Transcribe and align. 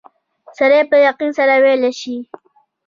سړی 0.57 0.81
په 0.89 0.95
یقین 1.07 1.31
سره 1.37 1.53
ویلای 1.63 1.93
شي. 2.01 2.15